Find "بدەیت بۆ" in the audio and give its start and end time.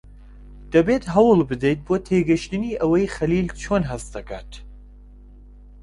1.49-1.95